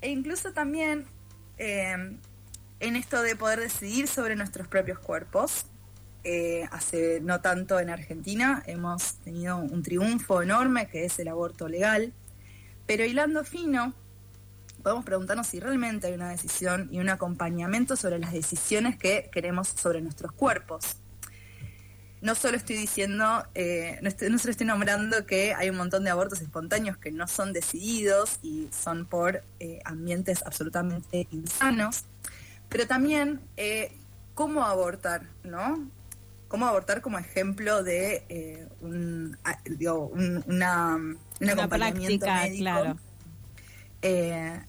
e 0.00 0.11
incluso 0.11 0.52
también 0.52 1.07
eh, 1.59 2.19
en 2.81 2.97
esto 2.97 3.23
de 3.23 3.37
poder 3.37 3.61
decidir 3.61 4.09
sobre 4.09 4.37
nuestros 4.37 4.67
propios 4.69 4.99
cuerpos. 4.99 5.67
Eh, 6.25 6.69
hace 6.71 7.21
no 7.21 7.41
tanto 7.41 7.81
en 7.81 7.91
Argentina 7.91 8.62
hemos 8.67 9.14
tenido 9.25 9.57
un 9.57 9.83
triunfo 9.83 10.41
enorme 10.41 10.87
que 10.88 11.05
es 11.05 11.19
el 11.19 11.26
aborto 11.29 11.69
legal, 11.69 12.12
pero 12.87 13.05
hilando 13.05 13.43
fino, 13.45 13.93
podemos 14.82 15.04
preguntarnos 15.04 15.46
si 15.46 15.60
realmente 15.60 16.08
hay 16.08 16.14
una 16.14 16.28
decisión 16.30 16.88
y 16.90 16.98
un 16.98 17.08
acompañamiento 17.08 17.96
sobre 17.96 18.18
las 18.18 18.32
decisiones 18.32 18.96
que 18.98 19.30
queremos 19.32 19.68
sobre 19.68 20.00
nuestros 20.00 20.32
cuerpos. 20.32 20.96
No 22.20 22.36
solo 22.36 22.56
estoy 22.56 22.76
diciendo, 22.76 23.44
eh, 23.54 23.98
no, 24.00 24.08
estoy- 24.08 24.30
no 24.30 24.38
solo 24.38 24.52
estoy 24.52 24.66
nombrando 24.66 25.26
que 25.26 25.54
hay 25.54 25.70
un 25.70 25.76
montón 25.76 26.04
de 26.04 26.10
abortos 26.10 26.40
espontáneos 26.40 26.96
que 26.96 27.10
no 27.10 27.26
son 27.26 27.52
decididos 27.52 28.38
y 28.42 28.68
son 28.70 29.06
por 29.06 29.42
eh, 29.58 29.80
ambientes 29.84 30.42
absolutamente 30.46 31.26
insanos, 31.32 32.04
pero 32.68 32.86
también 32.86 33.40
eh, 33.56 33.96
cómo 34.34 34.64
abortar, 34.64 35.26
¿no? 35.42 35.88
Cómo 36.46 36.66
abortar 36.66 37.00
como 37.00 37.18
ejemplo 37.18 37.82
de 37.82 38.68
un, 38.82 39.36
digo, 39.64 40.06
un- 40.06 40.44
una, 40.46 40.94
un 40.94 41.18
Una 41.40 41.52
acompañamiento 41.54 42.24
práctica, 42.24 42.42
médico. 42.44 42.60
claro. 42.62 42.96
Eh, 44.02 44.60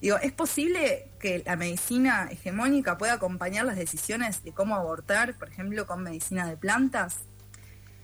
digo, 0.00 0.18
¿es 0.18 0.32
posible 0.32 1.10
que 1.18 1.42
la 1.44 1.56
medicina 1.56 2.28
hegemónica 2.30 2.98
pueda 2.98 3.14
acompañar 3.14 3.66
las 3.66 3.76
decisiones 3.76 4.42
de 4.44 4.52
cómo 4.52 4.74
abortar, 4.76 5.36
por 5.36 5.48
ejemplo, 5.48 5.86
con 5.86 6.02
medicina 6.02 6.48
de 6.48 6.56
plantas? 6.56 7.18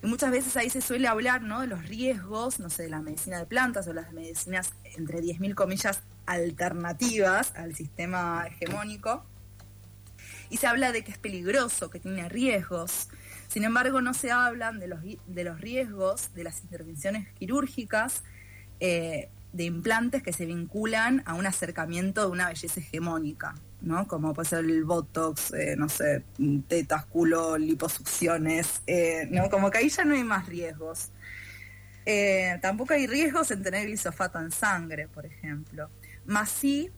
Y 0.02 0.06
muchas 0.06 0.30
veces 0.30 0.56
ahí 0.56 0.70
se 0.70 0.80
suele 0.80 1.08
hablar, 1.08 1.42
¿no? 1.42 1.60
De 1.60 1.66
los 1.66 1.86
riesgos, 1.88 2.60
no 2.60 2.70
sé, 2.70 2.84
de 2.84 2.90
la 2.90 3.00
medicina 3.00 3.38
de 3.38 3.46
plantas 3.46 3.88
o 3.88 3.92
las 3.92 4.12
medicinas, 4.12 4.72
entre 4.96 5.20
10.000 5.20 5.54
comillas, 5.54 6.02
alternativas 6.26 7.54
al 7.56 7.74
sistema 7.74 8.46
hegemónico. 8.46 9.24
Y 10.50 10.58
se 10.58 10.66
habla 10.66 10.92
de 10.92 11.02
que 11.02 11.12
es 11.12 11.18
peligroso, 11.18 11.90
que 11.90 11.98
tiene 11.98 12.28
riesgos. 12.28 13.08
Sin 13.48 13.64
embargo, 13.64 14.00
no 14.00 14.12
se 14.12 14.30
hablan 14.30 14.78
de 14.78 14.88
los, 14.88 15.00
de 15.02 15.44
los 15.44 15.60
riesgos 15.60 16.34
de 16.34 16.44
las 16.44 16.60
intervenciones 16.62 17.28
quirúrgicas, 17.32 18.22
eh, 18.80 19.30
de 19.56 19.64
implantes 19.64 20.22
que 20.22 20.32
se 20.32 20.46
vinculan 20.46 21.22
a 21.24 21.34
un 21.34 21.46
acercamiento 21.46 22.22
de 22.22 22.30
una 22.30 22.48
belleza 22.48 22.80
hegemónica, 22.80 23.54
¿no? 23.80 24.06
Como 24.06 24.34
puede 24.34 24.48
ser 24.48 24.58
el 24.60 24.84
botox, 24.84 25.52
eh, 25.54 25.76
no 25.76 25.88
sé, 25.88 26.24
tetas, 26.68 27.06
culo, 27.06 27.56
liposucciones, 27.56 28.82
eh, 28.86 29.28
¿no? 29.30 29.48
Como 29.48 29.70
que 29.70 29.78
ahí 29.78 29.88
ya 29.88 30.04
no 30.04 30.14
hay 30.14 30.24
más 30.24 30.46
riesgos. 30.46 31.10
Eh, 32.04 32.58
tampoco 32.62 32.92
hay 32.92 33.06
riesgos 33.06 33.50
en 33.50 33.62
tener 33.62 33.86
glisofato 33.86 34.38
en 34.38 34.52
sangre, 34.52 35.08
por 35.08 35.26
ejemplo. 35.26 35.90
Más 36.26 36.50
sí 36.50 36.90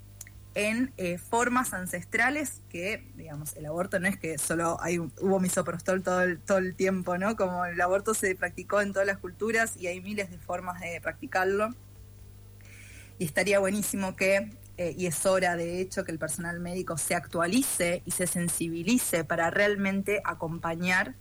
en 0.54 0.92
eh, 0.96 1.18
formas 1.18 1.72
ancestrales 1.72 2.62
que, 2.68 3.08
digamos, 3.14 3.56
el 3.56 3.66
aborto 3.66 4.00
no 4.00 4.08
es 4.08 4.18
que 4.18 4.38
solo 4.38 4.76
hay 4.80 4.98
hubo 4.98 5.38
misoprostol 5.38 6.02
todo 6.02 6.22
el, 6.22 6.40
todo 6.40 6.58
el 6.58 6.74
tiempo, 6.74 7.16
¿no? 7.16 7.36
Como 7.36 7.64
el 7.64 7.80
aborto 7.80 8.12
se 8.12 8.34
practicó 8.34 8.80
en 8.80 8.92
todas 8.92 9.06
las 9.06 9.18
culturas 9.18 9.76
y 9.76 9.86
hay 9.86 10.00
miles 10.00 10.30
de 10.30 10.38
formas 10.38 10.80
de 10.80 11.00
practicarlo. 11.00 11.74
Y 13.18 13.24
estaría 13.24 13.58
buenísimo 13.58 14.14
que, 14.16 14.52
eh, 14.76 14.94
y 14.96 15.06
es 15.06 15.26
hora 15.26 15.56
de 15.56 15.80
hecho, 15.80 16.04
que 16.04 16.12
el 16.12 16.18
personal 16.18 16.60
médico 16.60 16.96
se 16.98 17.14
actualice 17.14 18.02
y 18.04 18.12
se 18.12 18.26
sensibilice 18.26 19.24
para 19.24 19.50
realmente 19.50 20.20
acompañar 20.24 21.14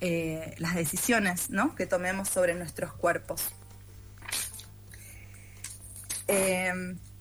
eh, 0.00 0.54
las 0.58 0.74
decisiones 0.74 1.50
¿no? 1.50 1.74
que 1.74 1.86
tomemos 1.86 2.28
sobre 2.28 2.54
nuestros 2.54 2.92
cuerpos. 2.94 3.50
Eh, 6.26 6.72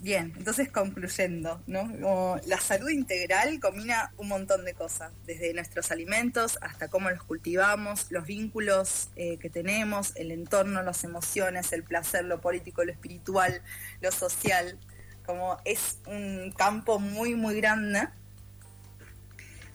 bien, 0.01 0.33
entonces 0.37 0.71
concluyendo, 0.71 1.61
¿no? 1.67 2.39
La 2.45 2.59
salud 2.59 2.89
integral 2.89 3.59
combina 3.59 4.13
un 4.17 4.29
montón 4.29 4.63
de 4.63 4.73
cosas, 4.73 5.11
desde 5.25 5.53
nuestros 5.53 5.91
alimentos 5.91 6.57
hasta 6.61 6.87
cómo 6.87 7.09
los 7.09 7.23
cultivamos, 7.23 8.07
los 8.09 8.25
vínculos 8.25 9.09
eh, 9.15 9.37
que 9.37 9.49
tenemos, 9.49 10.15
el 10.15 10.31
entorno, 10.31 10.81
las 10.83 11.03
emociones, 11.03 11.73
el 11.73 11.83
placer, 11.83 12.25
lo 12.25 12.39
político, 12.39 12.83
lo 12.83 12.91
espiritual, 12.91 13.61
lo 14.01 14.11
social, 14.11 14.79
como 15.25 15.57
es 15.65 15.99
un 16.07 16.53
campo 16.57 16.99
muy, 16.99 17.35
muy 17.35 17.55
grande. 17.55 18.07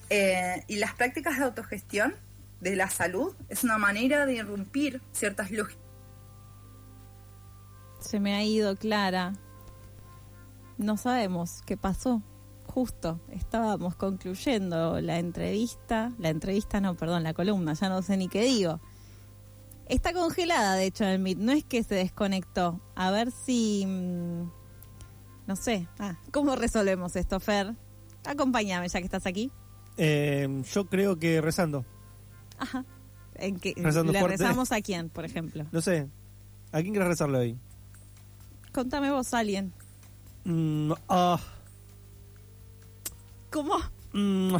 Eh, 0.09 0.63
y 0.67 0.77
las 0.77 0.93
prácticas 0.93 1.37
de 1.37 1.45
autogestión 1.45 2.15
de 2.61 2.75
la 2.75 2.89
salud 2.89 3.35
es 3.49 3.63
una 3.63 3.77
manera 3.77 4.25
de 4.25 4.35
irrumpir 4.35 5.01
ciertas 5.11 5.51
lógicas 5.51 5.83
Se 7.99 8.19
me 8.19 8.35
ha 8.35 8.43
ido 8.43 8.75
Clara. 8.75 9.33
No 10.77 10.97
sabemos 10.97 11.61
qué 11.65 11.77
pasó. 11.77 12.21
Justo 12.67 13.21
estábamos 13.31 13.95
concluyendo 13.95 14.99
la 14.99 15.19
entrevista, 15.19 16.11
la 16.17 16.29
entrevista 16.29 16.81
no, 16.81 16.95
perdón, 16.95 17.23
la 17.23 17.33
columna, 17.33 17.73
ya 17.73 17.89
no 17.89 18.01
sé 18.01 18.17
ni 18.17 18.27
qué 18.27 18.41
digo. 18.43 18.81
Está 19.87 20.13
congelada, 20.13 20.73
de 20.75 20.85
hecho, 20.85 21.03
en 21.03 21.11
el 21.11 21.19
Meet, 21.19 21.37
no 21.37 21.51
es 21.51 21.63
que 21.63 21.83
se 21.83 21.95
desconectó. 21.95 22.81
A 22.95 23.11
ver 23.11 23.31
si... 23.31 23.85
mm, 23.85 24.49
no 25.47 25.55
sé, 25.55 25.87
ah, 25.99 26.17
¿cómo 26.31 26.55
resolvemos 26.55 27.15
esto, 27.15 27.39
Fer? 27.39 27.75
Acompáñame 28.25 28.89
ya 28.89 28.99
que 28.99 29.05
estás 29.05 29.27
aquí. 29.27 29.51
Eh, 29.97 30.63
yo 30.73 30.85
creo 30.89 31.17
que 31.19 31.39
rezando. 31.39 31.85
Ajá. 32.57 32.83
¿En 33.35 33.59
qué, 33.59 33.73
Rezando 33.77 34.11
¿Le 34.11 34.19
fuerte. 34.19 34.37
rezamos 34.37 34.71
a 34.71 34.81
quién, 34.81 35.09
por 35.09 35.23
ejemplo? 35.23 35.65
No 35.71 35.81
sé. 35.81 36.09
¿A 36.71 36.81
quién 36.81 36.93
querés 36.93 37.07
rezarle 37.09 37.37
hoy? 37.37 37.59
Contame 38.73 39.11
vos 39.11 39.33
alguien. 39.35 39.71
Mm, 40.45 40.91
ah, 41.09 41.39
¿Cómo? 43.49 43.77
mm. 44.13 44.55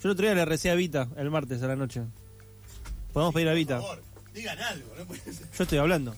Yo 0.00 0.08
el 0.08 0.10
otro 0.10 0.24
día 0.26 0.34
le 0.34 0.44
recé 0.44 0.70
a 0.70 0.74
Vita 0.74 1.08
el 1.16 1.30
martes 1.30 1.62
a 1.62 1.66
la 1.66 1.76
noche. 1.76 2.02
Podemos 3.12 3.34
pedir 3.34 3.48
a 3.48 3.52
Vita. 3.54 3.78
Por 3.78 3.86
favor, 3.88 4.02
digan 4.34 4.58
algo, 4.60 4.94
no 4.98 5.04
puede 5.06 5.20
ser. 5.32 5.46
Yo 5.56 5.62
estoy 5.64 5.78
hablando. 5.78 6.14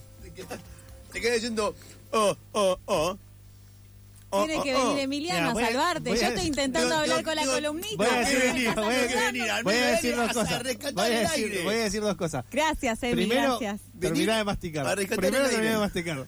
Te 1.11 1.21
quedé 1.21 1.33
diciendo, 1.35 1.75
oh, 2.11 2.35
oh, 2.53 2.77
oh. 2.85 3.17
Oh, 4.29 4.43
Tiene 4.43 4.59
oh, 4.59 4.63
que 4.63 4.75
oh. 4.75 4.87
venir 4.89 5.03
Emiliano 5.05 5.53
Mira, 5.53 5.67
a 5.67 5.69
salvarte. 5.71 6.09
Yo 6.09 6.15
estoy 6.27 6.47
intentando 6.47 6.95
hablar 6.95 7.23
con 7.23 7.33
la 7.35 7.43
digo, 7.43 7.53
columnita. 7.53 7.95
voy 7.95 8.07
a 8.07 8.19
decir- 8.19 8.39
me 8.39 8.45
venir, 8.45 8.67
estás 8.67 8.85
voy 8.85 8.93
a 8.93 8.97
ayudando. 8.99 9.25
venir, 9.31 9.51
al 9.51 9.63
Voy 9.63 9.73
a 9.73 9.77
menos 9.77 9.91
decir 9.91 10.11
venir 10.11 10.25
dos 10.27 10.33
cosas. 10.33 10.63
Voy 10.93 11.05
a 11.05 11.09
decir, 11.19 11.45
aire. 11.45 11.63
voy 11.63 11.75
a 11.75 11.77
decir 11.77 12.01
dos 12.01 12.15
cosas. 12.17 12.45
Gracias, 12.51 13.03
Emi, 13.03 13.13
Primero, 13.25 13.59
gracias. 13.59 13.81
terminá 14.01 14.37
de 14.37 14.43
masticar. 14.43 14.95
Primero, 14.97 15.47
terminá 15.49 15.71
de 15.71 15.77
masticar. 15.77 16.27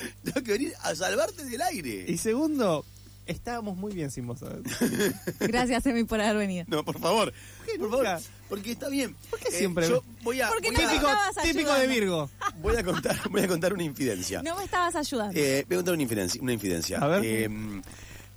Tengo 0.24 0.42
que 0.44 0.52
venir 0.52 0.72
a 0.82 0.94
salvarte 0.94 1.44
del 1.44 1.60
aire. 1.62 2.04
Y 2.08 2.18
segundo, 2.18 2.84
estábamos 3.26 3.76
muy 3.76 3.92
bien 3.92 4.10
sin 4.10 4.26
vos. 4.26 4.38
¿sabes? 4.40 4.62
Gracias, 5.40 5.84
Emi, 5.86 6.04
por 6.04 6.20
haber 6.20 6.36
venido. 6.36 6.64
No, 6.68 6.84
por 6.84 6.98
favor. 7.00 7.32
qué 7.66 7.78
Por 7.78 7.90
nunca? 7.90 8.04
favor. 8.18 8.22
Porque 8.48 8.72
está 8.72 8.88
bien. 8.88 9.14
¿Por 9.30 9.38
qué 9.38 9.50
siempre? 9.52 9.88
Yo 9.88 10.02
voy 10.22 10.40
a, 10.40 10.48
Porque 10.48 10.70
voy, 10.72 10.76
no 10.82 10.88
a, 10.88 10.92
me 10.92 10.98
Típico, 10.98 11.42
típico 11.42 11.74
de. 11.74 11.86
Virgo. 11.86 12.30
voy 12.60 12.76
a 12.76 12.82
contar, 12.82 13.16
voy 13.30 13.42
a 13.42 13.48
contar 13.48 13.72
una 13.72 13.84
infidencia. 13.84 14.42
No 14.42 14.56
me 14.56 14.64
estabas 14.64 14.96
ayudando. 14.96 15.38
Eh, 15.38 15.64
voy 15.68 15.74
a 15.74 15.78
contar 15.78 15.94
una 15.94 16.02
infidencia. 16.02 16.42
Una 16.42 16.52
infidencia. 16.52 16.98
A 16.98 17.06
ver. 17.06 17.22
Eh, 17.24 17.48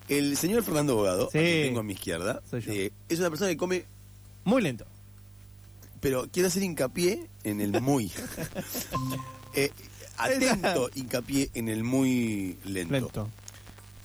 el 0.09 0.37
señor 0.37 0.63
Fernando 0.63 0.95
Bogado, 0.95 1.29
Sí. 1.31 1.39
que 1.39 1.63
tengo 1.65 1.79
a 1.79 1.83
mi 1.83 1.93
izquierda, 1.93 2.41
eh, 2.51 2.91
es 3.09 3.19
una 3.19 3.29
persona 3.29 3.49
que 3.49 3.57
come, 3.57 3.85
Muy 4.43 4.61
lento. 4.61 4.85
pero 6.01 6.27
quiero 6.31 6.49
hacer 6.49 6.61
hincapié 6.61 7.27
en 7.43 7.61
el 7.61 7.81
muy. 7.81 8.11
Atento 10.17 10.89
hincapié 10.95 11.49
en 11.53 11.69
el 11.69 11.83
muy 11.83 12.57
lento. 12.65 12.93
Lento. 12.93 13.29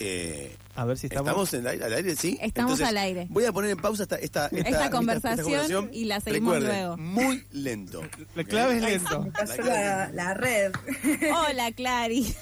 Eh, 0.01 0.57
A 0.77 0.85
ver 0.85 0.97
si 0.97 1.09
estamos. 1.09 1.27
¿Estamos 1.29 1.55
en 1.55 1.61
el 1.63 1.67
aire- 1.67 1.85
al 1.85 1.93
aire? 1.93 2.15
Sí. 2.15 2.39
Estamos 2.41 2.81
al 2.81 2.97
aire. 2.99 3.27
Voy 3.31 3.45
a 3.47 3.53
poner 3.53 3.73
en 3.73 3.79
pausa 3.79 4.05
esta, 4.05 4.15
esta, 4.17 4.47
Esta 4.47 4.91
conversación 4.91 5.91
y 5.93 6.05
la 6.05 6.21
seguimos 6.21 6.55
Recuerden, 6.55 6.81
luego. 6.83 6.97
Muy 6.99 7.45
lento. 7.51 8.03
La 8.37 8.45
clave 8.45 8.77
es 8.77 8.83
lento. 8.83 9.23
Me 9.25 9.33
cayó 9.33 9.65
la, 9.65 10.09
la 10.13 10.35
red. 10.35 10.73
Hola, 11.49 11.73
Clary. 11.73 12.33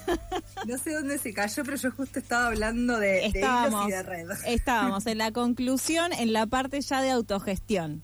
No 0.67 0.77
sé 0.77 0.93
dónde 0.93 1.17
se 1.17 1.33
cayó, 1.33 1.65
pero 1.65 1.79
yo 1.79 1.91
justo 1.93 2.19
estaba 2.19 2.49
hablando 2.49 2.99
de, 2.99 3.25
Estábamos, 3.25 3.89
y 3.89 3.93
de 3.93 4.03
red. 4.03 4.31
estábamos 4.47 5.07
en 5.07 5.17
la 5.17 5.33
conclusión, 5.33 6.13
en 6.13 6.35
la 6.35 6.45
parte 6.47 6.83
ya 6.83 7.01
de 7.01 7.11
autogestión. 7.11 8.03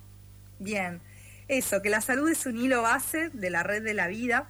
Bien, 0.60 1.02
eso, 1.48 1.82
que 1.82 1.90
la 1.90 2.00
salud 2.00 2.30
es 2.30 2.46
un 2.46 2.56
hilo 2.56 2.80
base 2.80 3.28
de 3.34 3.50
la 3.50 3.62
red 3.64 3.82
de 3.84 3.92
la 3.92 4.06
vida 4.08 4.48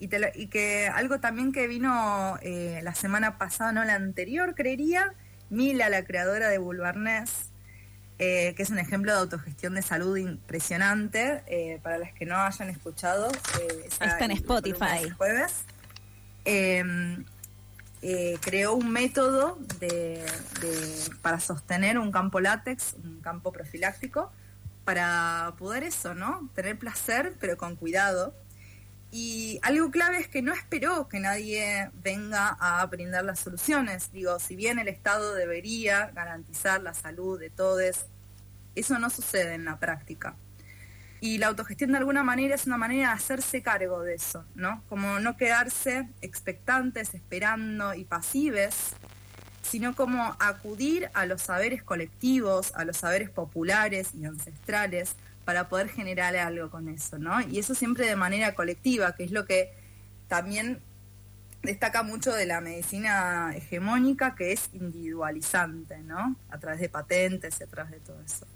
y, 0.00 0.08
te 0.08 0.18
lo- 0.18 0.28
y 0.34 0.48
que 0.48 0.88
algo 0.88 1.20
también 1.20 1.52
que 1.52 1.66
vino 1.68 2.38
eh, 2.42 2.80
la 2.82 2.94
semana 2.94 3.38
pasada, 3.38 3.70
no 3.72 3.84
la 3.84 3.94
anterior, 3.94 4.54
creería, 4.56 5.12
Mila, 5.50 5.88
la 5.88 6.04
creadora 6.04 6.48
de 6.48 6.58
Bulbarnés, 6.58 7.50
eh, 8.18 8.54
que 8.56 8.62
es 8.62 8.70
un 8.70 8.78
ejemplo 8.78 9.12
de 9.12 9.18
autogestión 9.18 9.74
de 9.74 9.82
salud 9.82 10.16
impresionante. 10.16 11.42
eh, 11.46 11.78
para 11.82 11.98
las 11.98 12.12
que 12.12 12.26
no 12.26 12.36
hayan 12.36 12.68
escuchado, 12.70 13.30
esa- 13.86 14.04
Está 14.06 14.24
en 14.24 14.30
Spotify. 14.32 15.10
jueves. 15.16 15.64
Eh, 18.02 18.38
creó 18.40 18.74
un 18.74 18.90
método 18.90 19.58
de, 19.78 20.24
de- 20.62 21.10
para 21.20 21.38
sostener 21.38 21.98
un 21.98 22.10
campo 22.10 22.40
látex, 22.40 22.94
un 23.04 23.20
campo 23.20 23.52
profiláctico, 23.52 24.32
para 24.84 25.52
poder 25.58 25.82
eso, 25.82 26.14
¿no? 26.14 26.48
Tener 26.54 26.78
placer, 26.78 27.34
pero 27.38 27.58
con 27.58 27.76
cuidado. 27.76 28.34
Y 29.12 29.58
algo 29.62 29.90
clave 29.90 30.18
es 30.18 30.28
que 30.28 30.40
no 30.40 30.52
esperó 30.52 31.08
que 31.08 31.18
nadie 31.18 31.90
venga 32.02 32.56
a 32.60 32.86
brindar 32.86 33.24
las 33.24 33.40
soluciones. 33.40 34.12
Digo, 34.12 34.38
si 34.38 34.54
bien 34.54 34.78
el 34.78 34.86
Estado 34.86 35.34
debería 35.34 36.12
garantizar 36.14 36.80
la 36.80 36.94
salud 36.94 37.38
de 37.38 37.50
todos, 37.50 38.06
eso 38.76 38.98
no 39.00 39.10
sucede 39.10 39.54
en 39.54 39.64
la 39.64 39.78
práctica. 39.78 40.36
Y 41.20 41.38
la 41.38 41.48
autogestión 41.48 41.90
de 41.92 41.98
alguna 41.98 42.22
manera 42.22 42.54
es 42.54 42.66
una 42.66 42.78
manera 42.78 43.08
de 43.08 43.14
hacerse 43.14 43.62
cargo 43.62 44.02
de 44.02 44.14
eso, 44.14 44.44
¿no? 44.54 44.82
Como 44.88 45.18
no 45.18 45.36
quedarse 45.36 46.08
expectantes, 46.22 47.12
esperando 47.12 47.92
y 47.94 48.04
pasives, 48.04 48.94
sino 49.60 49.94
como 49.94 50.36
acudir 50.38 51.10
a 51.12 51.26
los 51.26 51.42
saberes 51.42 51.82
colectivos, 51.82 52.72
a 52.74 52.84
los 52.84 52.96
saberes 52.96 53.28
populares 53.28 54.12
y 54.14 54.24
ancestrales 54.24 55.16
para 55.44 55.68
poder 55.68 55.88
generar 55.88 56.36
algo 56.36 56.70
con 56.70 56.88
eso, 56.88 57.18
¿no? 57.18 57.40
Y 57.40 57.58
eso 57.58 57.74
siempre 57.74 58.06
de 58.06 58.16
manera 58.16 58.54
colectiva, 58.54 59.14
que 59.14 59.24
es 59.24 59.30
lo 59.30 59.46
que 59.46 59.72
también 60.28 60.80
destaca 61.62 62.02
mucho 62.02 62.32
de 62.32 62.46
la 62.46 62.60
medicina 62.60 63.52
hegemónica, 63.54 64.34
que 64.34 64.52
es 64.52 64.70
individualizante, 64.72 65.98
¿no? 65.98 66.36
A 66.50 66.58
través 66.58 66.80
de 66.80 66.88
patentes 66.88 67.60
y 67.60 67.64
a 67.64 67.66
través 67.66 67.92
de 67.92 68.00
todo 68.00 68.20
eso. 68.22 68.46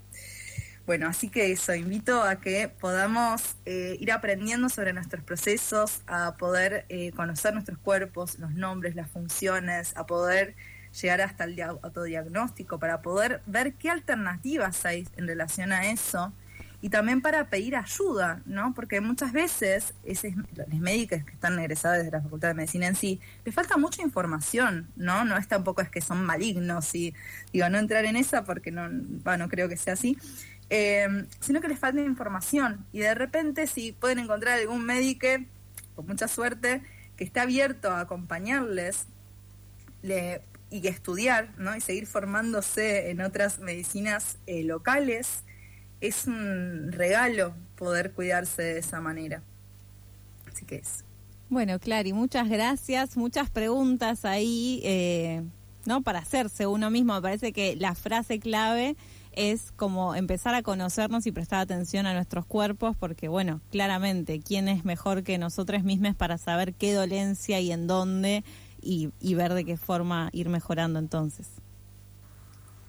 Bueno, 0.85 1.07
así 1.07 1.29
que 1.29 1.51
eso, 1.51 1.73
invito 1.73 2.21
a 2.21 2.39
que 2.39 2.67
podamos 2.67 3.55
eh, 3.65 3.97
ir 3.99 4.11
aprendiendo 4.11 4.69
sobre 4.69 4.93
nuestros 4.93 5.23
procesos, 5.23 6.01
a 6.05 6.35
poder 6.37 6.85
eh, 6.89 7.11
conocer 7.13 7.53
nuestros 7.53 7.79
cuerpos, 7.79 8.37
los 8.37 8.53
nombres, 8.53 8.95
las 8.95 9.09
funciones, 9.09 9.97
a 9.97 10.05
poder 10.05 10.55
llegar 11.01 11.21
hasta 11.21 11.43
el 11.45 11.55
dia- 11.55 11.75
autodiagnóstico, 11.81 12.77
para 12.77 13.01
poder 13.01 13.41
ver 13.47 13.73
qué 13.73 13.89
alternativas 13.89 14.85
hay 14.85 15.07
en 15.17 15.27
relación 15.27 15.71
a 15.71 15.89
eso 15.89 16.33
y 16.85 16.89
también 16.89 17.19
para 17.23 17.49
pedir 17.49 17.75
ayuda, 17.75 18.43
¿no? 18.45 18.75
Porque 18.75 19.01
muchas 19.01 19.33
veces 19.33 19.95
esos, 20.03 20.33
los 20.55 20.67
médicos 20.79 21.23
que 21.23 21.31
están 21.31 21.57
egresados 21.57 22.05
de 22.05 22.11
la 22.11 22.21
Facultad 22.21 22.49
de 22.49 22.53
Medicina 22.53 22.85
en 22.85 22.95
sí, 22.95 23.19
les 23.43 23.55
falta 23.55 23.75
mucha 23.77 24.03
información, 24.03 24.87
¿no? 24.95 25.25
No 25.25 25.35
es 25.35 25.47
tampoco 25.47 25.81
es 25.81 25.89
que 25.89 25.99
son 25.99 26.23
malignos 26.23 26.93
y 26.93 27.15
digo, 27.51 27.67
no 27.69 27.79
entrar 27.79 28.05
en 28.05 28.15
esa 28.15 28.43
porque 28.43 28.69
no, 28.69 28.83
bueno, 29.23 29.45
no 29.45 29.49
creo 29.49 29.67
que 29.67 29.77
sea 29.77 29.93
así, 29.93 30.15
eh, 30.69 31.07
sino 31.39 31.59
que 31.59 31.69
les 31.69 31.79
falta 31.79 32.01
información 32.01 32.85
y 32.93 32.99
de 32.99 33.15
repente 33.15 33.65
si 33.65 33.91
pueden 33.91 34.19
encontrar 34.19 34.59
algún 34.59 34.85
médico, 34.85 35.25
con 35.95 36.05
mucha 36.05 36.27
suerte, 36.27 36.83
que 37.17 37.23
esté 37.23 37.39
abierto 37.39 37.89
a 37.89 38.01
acompañarles 38.01 39.07
le- 40.03 40.43
y 40.69 40.87
estudiar, 40.87 41.49
¿no? 41.57 41.75
Y 41.75 41.81
seguir 41.81 42.05
formándose 42.05 43.09
en 43.09 43.21
otras 43.21 43.57
medicinas 43.59 44.37
eh, 44.45 44.63
locales, 44.63 45.43
es 46.01 46.27
un 46.27 46.91
regalo 46.91 47.55
poder 47.75 48.11
cuidarse 48.11 48.61
de 48.61 48.79
esa 48.79 49.01
manera. 49.01 49.41
Así 50.51 50.65
que 50.65 50.77
es. 50.77 51.03
Bueno, 51.49 51.79
Clary, 51.79 52.13
muchas 52.13 52.49
gracias. 52.49 53.17
Muchas 53.17 53.49
preguntas 53.49 54.25
ahí, 54.25 54.81
eh, 54.83 55.43
¿no? 55.85 56.01
Para 56.01 56.19
hacerse 56.19 56.65
uno 56.67 56.89
mismo. 56.89 57.13
Me 57.13 57.21
parece 57.21 57.53
que 57.53 57.75
la 57.75 57.93
frase 57.93 58.39
clave 58.39 58.95
es 59.31 59.71
como 59.73 60.15
empezar 60.15 60.55
a 60.55 60.63
conocernos 60.63 61.27
y 61.27 61.31
prestar 61.31 61.59
atención 61.59 62.07
a 62.07 62.13
nuestros 62.13 62.45
cuerpos, 62.45 62.95
porque, 62.97 63.27
bueno, 63.27 63.61
claramente, 63.69 64.39
¿quién 64.39 64.69
es 64.69 64.85
mejor 64.85 65.23
que 65.23 65.37
nosotros 65.37 65.83
mismos 65.83 66.15
para 66.15 66.37
saber 66.37 66.73
qué 66.73 66.93
dolencia 66.93 67.59
y 67.59 67.71
en 67.71 67.85
dónde 67.85 68.43
y, 68.81 69.11
y 69.19 69.35
ver 69.35 69.53
de 69.53 69.65
qué 69.65 69.77
forma 69.77 70.29
ir 70.31 70.49
mejorando 70.49 70.99
entonces? 70.99 71.47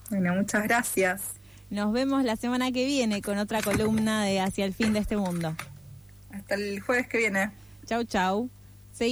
Bueno, 0.08 0.34
muchas 0.34 0.62
gracias. 0.62 1.34
Nos 1.68 1.92
vemos 1.92 2.22
la 2.22 2.36
semana 2.36 2.70
que 2.70 2.86
viene 2.86 3.22
con 3.22 3.38
otra 3.38 3.60
columna 3.60 4.24
de 4.24 4.38
Hacia 4.38 4.64
el 4.64 4.72
fin 4.72 4.92
de 4.92 5.00
este 5.00 5.16
mundo. 5.16 5.56
Hasta 6.30 6.54
el 6.54 6.80
jueves 6.80 7.08
que 7.08 7.18
viene. 7.18 7.50
Chau, 7.86 8.04
chau. 8.04 8.48
Se 8.92 9.06